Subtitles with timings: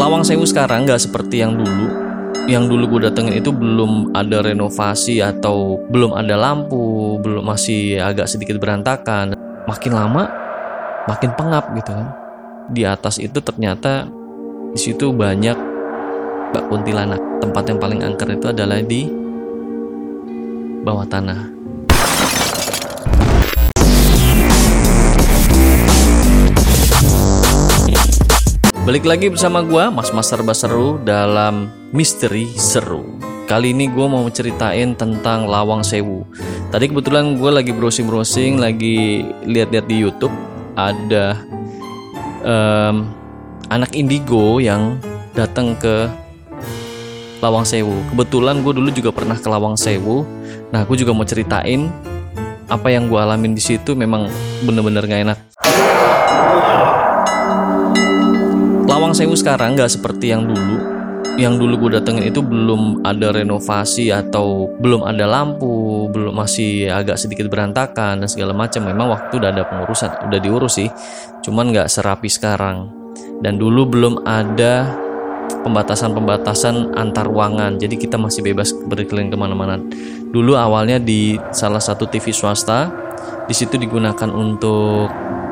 [0.00, 2.08] Lawang Sewu sekarang nggak seperti yang dulu.
[2.48, 8.24] Yang dulu gue datengin itu belum ada renovasi atau belum ada lampu, belum masih agak
[8.24, 9.36] sedikit berantakan.
[9.68, 10.24] Makin lama,
[11.04, 12.16] makin pengap gitu kan.
[12.72, 14.08] Di atas itu ternyata
[14.72, 15.58] di situ banyak
[16.56, 17.20] bak kuntilanak.
[17.44, 19.04] Tempat yang paling angker itu adalah di
[20.80, 21.59] bawah tanah.
[28.90, 33.22] Balik lagi bersama gua Mas Mas Serba Seru dalam Misteri Seru.
[33.46, 36.26] Kali ini gue mau ceritain tentang Lawang Sewu.
[36.74, 40.34] Tadi kebetulan gue lagi browsing-browsing, lagi lihat-lihat di YouTube
[40.74, 41.38] ada
[42.42, 43.06] em,
[43.70, 44.98] anak indigo yang
[45.38, 46.10] datang ke
[47.38, 47.94] Lawang Sewu.
[48.10, 50.26] Kebetulan gue dulu juga pernah ke Lawang Sewu.
[50.74, 51.86] Nah, gue juga mau ceritain
[52.66, 54.26] apa yang gue alamin di situ memang
[54.66, 55.38] bener-bener gak enak.
[59.10, 60.78] Lawang Sewu sekarang nggak seperti yang dulu.
[61.34, 67.18] Yang dulu gue datengin itu belum ada renovasi atau belum ada lampu, belum masih agak
[67.18, 68.86] sedikit berantakan dan segala macam.
[68.86, 70.86] Memang waktu udah ada pengurusan, udah diurus sih.
[71.42, 72.86] Cuman nggak serapi sekarang.
[73.42, 74.94] Dan dulu belum ada
[75.66, 77.82] pembatasan-pembatasan antar ruangan.
[77.82, 79.82] Jadi kita masih bebas berkeliling ke mana-mana.
[80.30, 82.86] Dulu awalnya di salah satu TV swasta,
[83.50, 85.10] di situ digunakan untuk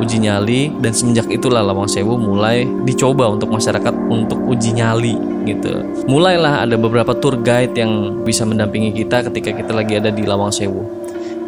[0.00, 5.84] uji nyali dan semenjak itulah Lawang Sewu mulai dicoba untuk masyarakat untuk uji nyali gitu.
[6.08, 10.50] Mulailah ada beberapa tour guide yang bisa mendampingi kita ketika kita lagi ada di Lawang
[10.50, 10.80] Sewu.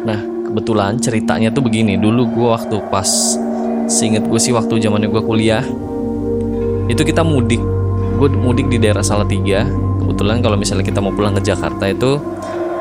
[0.05, 0.21] Nah
[0.53, 1.97] kebetulan ceritanya tuh begini.
[1.97, 3.09] Dulu gue waktu pas
[3.89, 5.65] seinget gue sih waktu zamannya gue kuliah
[6.85, 7.59] itu kita mudik.
[8.21, 9.65] Gue mudik di daerah Salatiga.
[9.97, 12.21] Kebetulan kalau misalnya kita mau pulang ke Jakarta itu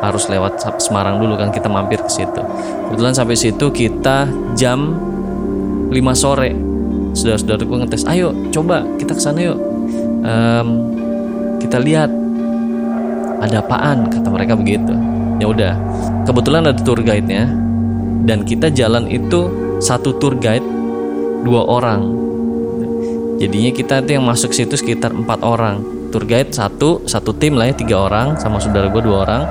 [0.02, 2.42] harus lewat Semarang dulu kan kita mampir ke situ.
[2.90, 4.26] Kebetulan sampai situ kita
[4.58, 4.98] jam
[5.92, 6.50] 5 sore.
[7.12, 9.58] Saudara-saudaraku ngetes ayo coba kita ke sana yuk.
[10.24, 10.68] Em,
[11.60, 12.08] kita lihat
[13.42, 14.08] ada apaan?
[14.08, 14.96] Kata mereka begitu.
[15.38, 15.72] Ya udah
[16.24, 17.50] kebetulan ada tour guide-nya
[18.24, 19.50] dan kita jalan itu
[19.82, 20.64] satu tour guide
[21.42, 22.22] dua orang.
[23.42, 25.82] Jadinya kita itu yang masuk situ sekitar empat orang.
[26.14, 29.42] Tour guide satu satu tim lah ya tiga orang sama saudara gue dua orang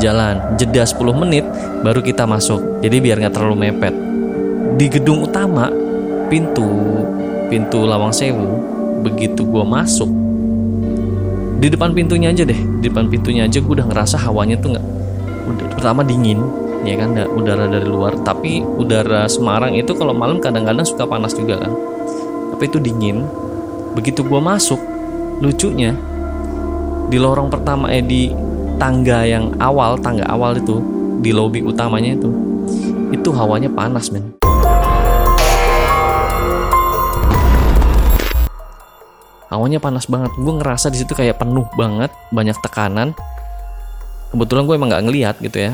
[0.00, 0.40] jalan.
[0.56, 1.44] Jeda 10 menit
[1.84, 2.80] baru kita masuk.
[2.80, 3.94] Jadi biar nggak terlalu mepet.
[4.80, 5.68] Di gedung utama
[6.28, 6.66] pintu
[7.48, 8.60] pintu Lawang Sewu
[9.04, 10.08] begitu gue masuk
[11.60, 14.86] di depan pintunya aja deh di depan pintunya aja gue udah ngerasa hawanya tuh nggak
[15.44, 16.40] udah pertama dingin
[16.84, 21.32] ya kan da- udara dari luar tapi udara Semarang itu kalau malam kadang-kadang suka panas
[21.32, 21.72] juga kan
[22.52, 23.24] tapi itu dingin
[23.96, 24.80] begitu gue masuk
[25.40, 25.96] lucunya
[27.08, 28.32] di lorong pertama eh di
[28.76, 30.80] tangga yang awal tangga awal itu
[31.24, 32.30] di lobi utamanya itu
[33.14, 34.43] itu hawanya panas men
[39.54, 40.34] hawanya panas banget.
[40.34, 43.14] Gue ngerasa di situ kayak penuh banget banyak tekanan.
[44.34, 45.72] Kebetulan gue emang nggak ngelihat gitu ya.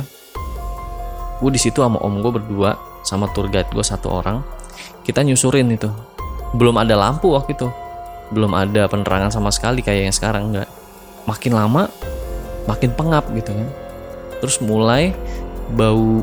[1.41, 4.45] Gue di situ sama om gue berdua sama tour guide gue satu orang.
[5.01, 5.89] Kita nyusurin itu.
[6.53, 7.73] Belum ada lampu waktu itu.
[8.29, 10.69] Belum ada penerangan sama sekali kayak yang sekarang nggak.
[11.25, 11.89] Makin lama
[12.69, 13.69] makin pengap gitu kan.
[14.45, 15.17] Terus mulai
[15.73, 16.21] bau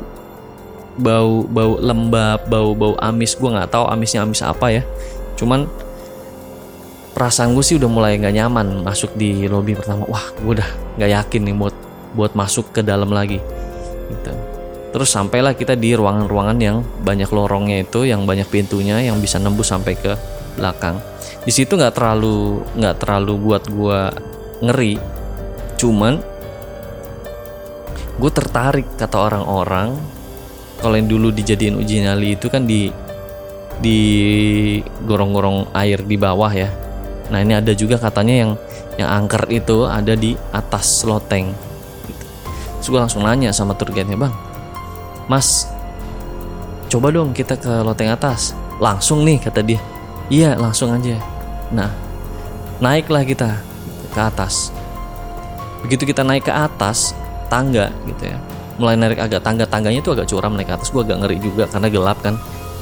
[0.97, 3.33] bau bau lembab bau bau amis.
[3.33, 4.85] Gue nggak tahu amisnya amis apa ya.
[5.33, 5.65] Cuman
[7.17, 10.05] perasaan gue sih udah mulai nggak nyaman masuk di lobby pertama.
[10.05, 10.69] Wah gue udah
[11.01, 11.75] nggak yakin nih buat
[12.13, 13.41] buat masuk ke dalam lagi
[14.13, 14.31] gitu.
[14.93, 19.73] Terus sampailah kita di ruangan-ruangan yang banyak lorongnya itu yang banyak pintunya yang bisa nembus
[19.73, 20.13] sampai ke
[20.61, 21.01] belakang.
[21.41, 23.99] Di situ nggak terlalu nggak terlalu buat gue
[24.61, 24.93] ngeri
[25.81, 26.21] cuman
[28.21, 29.97] gue tertarik kata orang-orang.
[30.77, 32.93] Kalau yang dulu dijadiin uji nyali itu kan di
[33.81, 34.01] di
[35.01, 36.69] gorong-gorong air di bawah ya
[37.27, 38.51] Nah ini ada juga katanya yang
[38.95, 41.51] yang angker itu ada di atas loteng.
[42.79, 44.33] Terus gue langsung nanya sama tour guide-nya bang,
[45.27, 45.67] Mas,
[46.87, 48.55] coba dong kita ke loteng atas.
[48.77, 49.81] Langsung nih kata dia.
[50.29, 51.17] Iya langsung aja.
[51.73, 51.91] Nah
[52.79, 53.59] naiklah kita
[54.13, 54.69] ke atas.
[55.83, 57.11] Begitu kita naik ke atas
[57.51, 58.37] tangga gitu ya.
[58.77, 60.93] Mulai naik agak tangga tangganya itu agak curam naik ke atas.
[60.93, 62.37] Gue agak ngeri juga karena gelap kan.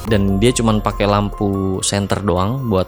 [0.06, 2.86] Dan dia cuman pakai lampu senter doang buat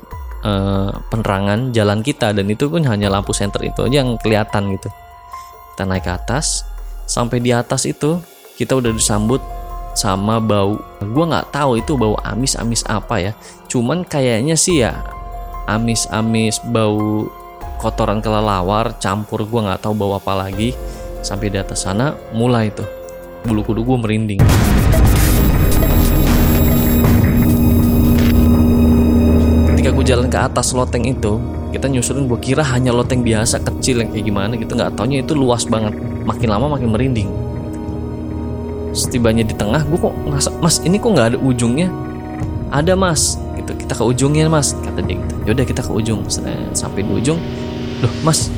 [0.47, 2.31] eh, penerangan jalan kita.
[2.31, 4.87] Dan itu pun hanya lampu senter itu aja yang kelihatan gitu.
[5.75, 6.63] Kita naik ke atas.
[7.07, 8.19] Sampai di atas itu
[8.55, 9.43] kita udah disambut
[9.93, 10.79] sama bau.
[11.03, 13.31] Gue nggak tahu itu bau amis-amis apa ya.
[13.67, 14.95] Cuman kayaknya sih ya
[15.67, 17.27] amis-amis bau
[17.77, 20.71] kotoran kelelawar campur gue nggak tahu bau apa lagi.
[21.25, 22.87] Sampai di atas sana mulai tuh.
[23.43, 24.41] Bulu kudu gue merinding
[30.27, 31.39] jalan ke atas loteng itu
[31.71, 34.75] kita nyusurin gue kira hanya loteng biasa kecil yang kayak gimana gitu.
[34.75, 35.95] Nggak taunya itu luas banget.
[36.27, 37.29] Makin lama makin merinding.
[38.91, 41.87] Setibanya di tengah gue kok ngerasa mas ini kok nggak ada ujungnya?
[42.71, 43.39] Ada mas.
[43.55, 43.71] Gitu.
[43.87, 45.33] Kita ke ujungnya mas kata dia gitu.
[45.47, 46.23] Yaudah kita ke ujung.
[46.75, 47.39] Sampai di ujung.
[48.03, 48.51] Loh mas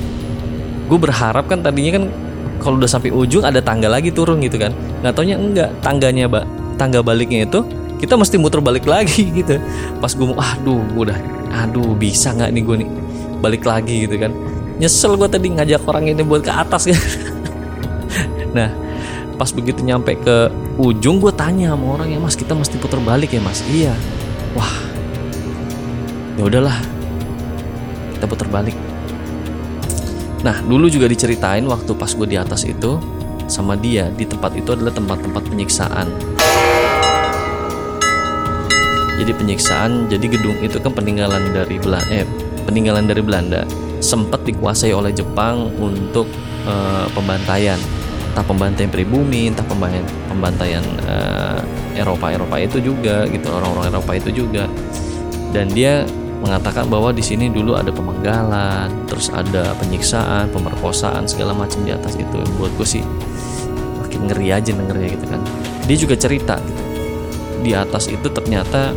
[0.90, 2.04] gue berharap kan tadinya kan
[2.58, 4.74] kalau udah sampai ujung ada tangga lagi turun gitu kan.
[5.06, 6.46] Nggak taunya enggak tangganya mbak
[6.82, 7.62] tangga baliknya itu
[8.00, 9.60] kita mesti muter balik lagi gitu.
[10.00, 11.20] Pas gue mau aduh udah
[11.52, 12.90] aduh bisa nggak nih gue nih
[13.44, 14.32] balik lagi gitu kan.
[14.80, 17.02] Nyesel gue tadi ngajak orang ini buat ke atas kan.
[18.56, 18.72] Nah
[19.36, 23.36] pas begitu nyampe ke ujung gue tanya sama orang ya mas kita mesti putar balik
[23.36, 23.60] ya mas?
[23.68, 23.92] Iya.
[24.56, 24.76] Wah
[26.40, 26.80] ya udahlah
[28.16, 28.76] kita putar balik.
[30.40, 33.00] Nah dulu juga diceritain waktu pas gue di atas itu
[33.52, 36.08] sama dia di tempat itu adalah tempat-tempat penyiksaan
[39.20, 42.24] jadi penyiksaan jadi gedung itu kan peninggalan dari Belanda eh,
[42.70, 43.66] peninggalan dari Belanda.
[43.98, 46.30] Sempat dikuasai oleh Jepang untuk
[46.70, 47.82] uh, pembantaian.
[48.30, 51.60] Entah pembantaian pribumi entah pembantaian pembantaian uh,
[51.98, 54.70] Eropa Eropa itu juga gitu orang-orang Eropa itu juga.
[55.50, 56.06] Dan dia
[56.40, 62.16] mengatakan bahwa di sini dulu ada pemenggalan terus ada penyiksaan pemerkosaan segala macam di atas
[62.16, 63.04] itu buat gue sih
[64.00, 65.42] makin ngeri aja dengernya gitu kan.
[65.90, 66.82] Dia juga cerita gitu.
[67.60, 68.96] Di atas itu ternyata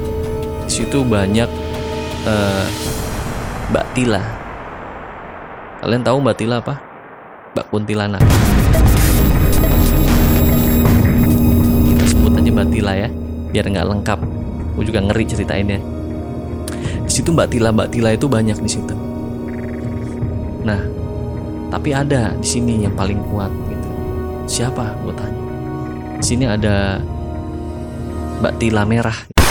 [0.73, 1.51] situ banyak
[2.25, 2.65] uh,
[3.69, 4.25] Mbak Tila.
[5.85, 6.81] Kalian tahu Mbak Tila apa?
[7.53, 8.25] Mbak Kuntilanak.
[11.93, 13.09] Kita sebut aja Mbak Tila ya,
[13.53, 14.21] biar nggak lengkap.
[14.73, 15.77] Gue juga ngeri ceritainnya.
[17.05, 18.97] Di situ Mbak Tila, Mbak Tila itu banyak di situ.
[20.65, 20.81] Nah,
[21.69, 23.89] tapi ada di sini yang paling kuat gitu.
[24.49, 24.97] Siapa?
[25.05, 25.43] Gue tanya.
[26.17, 26.97] Di sini ada
[28.41, 29.42] Mbak Tila merah.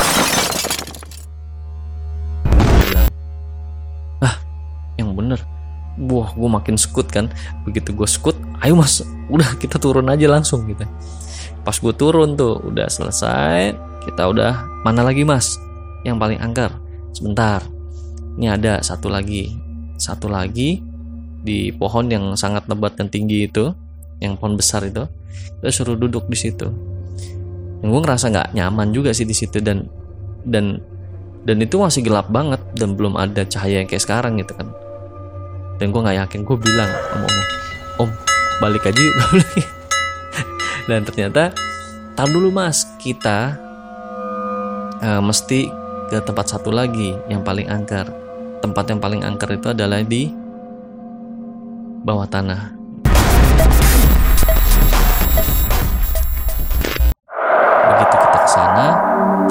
[6.02, 7.30] Wah, gue makin skut kan.
[7.68, 8.34] Begitu gue skut,
[8.66, 10.82] ayo mas, udah kita turun aja langsung gitu.
[11.62, 13.78] Pas gue turun tuh, udah selesai.
[14.02, 15.62] Kita udah mana lagi mas?
[16.02, 16.72] Yang paling angker.
[17.14, 17.62] Sebentar.
[18.42, 19.54] Ini ada satu lagi.
[20.02, 20.82] Satu lagi
[21.42, 23.70] di pohon yang sangat lebat dan tinggi itu,
[24.18, 25.06] yang pohon besar itu.
[25.62, 26.92] Kita suruh duduk di situ
[27.82, 29.90] yang gue ngerasa nggak nyaman juga sih di situ dan
[30.46, 30.78] dan
[31.46, 34.70] dan itu masih gelap banget dan belum ada cahaya yang kayak sekarang gitu kan
[35.82, 37.38] dan gue nggak yakin gue bilang om om
[38.06, 38.10] om
[38.62, 39.18] balik aja yuk
[40.90, 41.50] dan ternyata
[42.14, 42.86] tar dulu mas.
[43.02, 43.58] Kita
[45.02, 45.66] uh, mesti
[46.14, 48.06] ke tempat satu lagi yang paling angker.
[48.62, 50.30] Tempat yang paling angker itu adalah di
[52.06, 52.78] bawah tanah.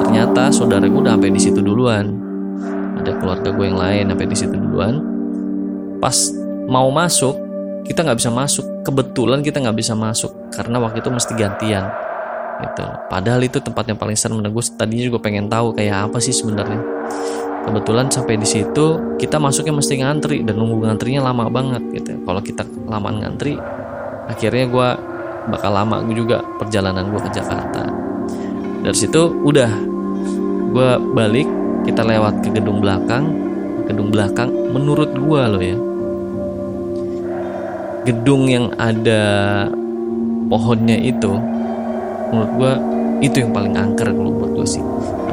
[0.01, 2.15] Ternyata saudara gue udah sampai di situ duluan.
[2.99, 5.20] Ada keluarga gue yang lain sampai di situ duluan
[6.01, 6.17] pas
[6.65, 7.37] mau masuk
[7.85, 8.65] kita nggak bisa masuk.
[8.81, 11.85] Kebetulan kita nggak bisa masuk karena waktu itu mesti gantian
[12.61, 12.85] gitu.
[13.09, 16.33] Padahal itu tempat yang paling serem dan gue tadinya juga pengen tahu kayak apa sih
[16.33, 16.81] sebenarnya.
[17.61, 22.17] Kebetulan sampai di situ kita masuknya mesti ngantri dan nunggu ngantrinya lama banget gitu.
[22.25, 23.57] Kalau kita lama ngantri
[24.29, 24.89] akhirnya gue
[25.49, 27.85] bakal lama gue juga perjalanan gue ke Jakarta.
[28.81, 29.71] Dari situ udah.
[30.71, 31.45] Gue balik
[31.83, 33.29] kita lewat ke gedung belakang.
[33.85, 35.90] Gedung belakang menurut gue loh ya
[38.01, 39.21] gedung yang ada
[40.49, 41.31] pohonnya itu
[42.33, 42.73] menurut gue
[43.21, 44.83] itu yang paling angker kalau buat gue sih.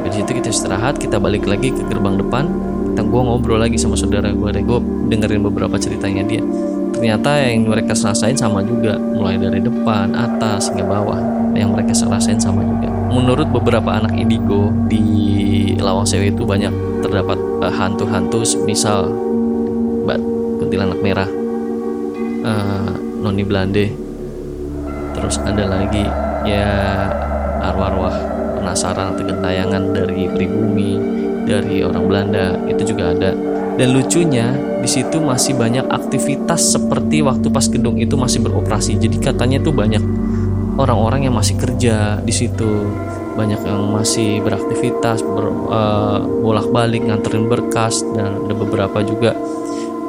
[0.05, 2.45] Dari situ kita istirahat kita balik lagi ke gerbang depan
[2.93, 4.61] kita gue ngobrol lagi sama saudara gue deh.
[4.61, 6.43] Gue dengerin beberapa ceritanya dia.
[6.93, 11.19] Ternyata yang mereka rasain sama juga mulai dari depan atas hingga bawah
[11.55, 12.91] yang mereka rasain sama juga.
[13.09, 15.01] Menurut beberapa anak indigo di
[15.79, 19.09] Lawang Sewu itu banyak terdapat uh, hantu-hantu misal
[20.05, 20.19] Mbak
[20.59, 21.38] Kuntilanak Merah
[22.43, 22.91] uh,
[23.23, 23.85] Noni Belande
[25.15, 26.05] terus ada lagi
[26.47, 26.67] ya
[27.59, 28.15] arwah-arwah
[28.59, 30.99] penasaran atau gentayangan dari pribumi
[31.49, 33.31] dari orang Belanda itu juga ada.
[33.79, 34.51] Dan lucunya
[34.83, 38.99] di situ masih banyak aktivitas seperti waktu pas gedung itu masih beroperasi.
[38.99, 40.03] Jadi katanya tuh banyak
[40.75, 42.91] orang-orang yang masih kerja di situ,
[43.39, 49.31] banyak yang masih beraktivitas, ber, uh, bolak-balik nganterin berkas dan ada beberapa juga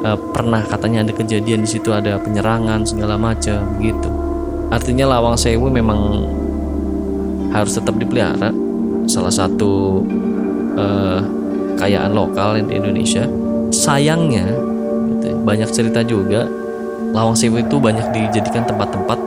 [0.03, 4.09] uh, pernah katanya ada kejadian di situ ada penyerangan segala macam gitu.
[4.71, 6.27] Artinya Lawang Sewu memang
[7.51, 8.53] harus tetap dipelihara.
[9.09, 10.05] Salah satu
[10.77, 11.19] uh,
[11.75, 13.25] kekayaan lokal di Indonesia
[13.73, 14.45] sayangnya
[15.17, 16.45] gitu, ya, banyak cerita juga
[17.11, 19.19] Lawang Sewu itu banyak dijadikan tempat-tempat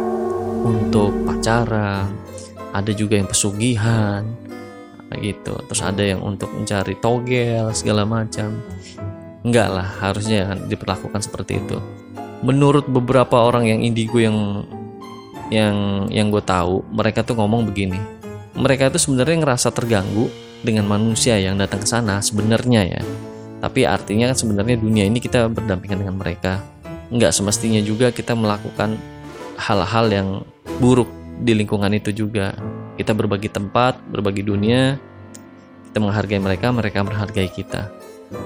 [0.64, 2.08] untuk pacaran
[2.74, 4.22] ada juga yang pesugihan
[5.14, 8.58] gitu terus ada yang untuk mencari togel segala macam
[9.44, 11.76] Enggak lah, harusnya diperlakukan seperti itu.
[12.40, 14.64] Menurut beberapa orang yang indigo yang
[15.52, 18.00] yang yang gue tahu, mereka tuh ngomong begini.
[18.56, 20.32] Mereka itu sebenarnya ngerasa terganggu
[20.64, 23.02] dengan manusia yang datang ke sana sebenarnya ya.
[23.60, 26.64] Tapi artinya kan sebenarnya dunia ini kita berdampingan dengan mereka.
[27.12, 28.96] Enggak semestinya juga kita melakukan
[29.60, 30.28] hal-hal yang
[30.80, 31.08] buruk
[31.44, 32.56] di lingkungan itu juga.
[32.96, 34.96] Kita berbagi tempat, berbagi dunia,
[35.90, 38.03] kita menghargai mereka, mereka menghargai kita.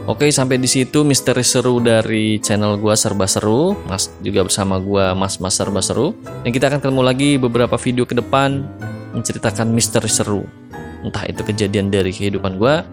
[0.08, 5.12] Oke, sampai di situ misteri seru dari channel gua Serba Seru, Mas juga bersama gua
[5.12, 6.16] Mas Mas Serba Seru.
[6.40, 8.64] Dan kita akan ketemu lagi beberapa video ke depan
[9.12, 10.48] menceritakan misteri seru.
[11.04, 12.88] Entah itu kejadian dari kehidupan gua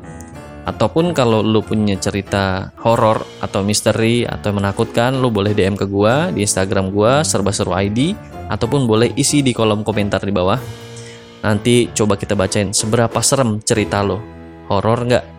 [0.68, 6.36] ataupun kalau lu punya cerita horor atau misteri atau menakutkan, lu boleh DM ke gua
[6.36, 8.12] di Instagram gua Serba Seru ID
[8.52, 10.60] ataupun boleh isi di kolom komentar di bawah.
[11.46, 14.20] Nanti coba kita bacain seberapa serem cerita lo.
[14.66, 15.35] Horor nggak?